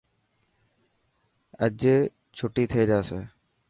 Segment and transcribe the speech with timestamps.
[1.65, 1.81] اڄ
[2.37, 3.19] چوٽي ٿي جاسي.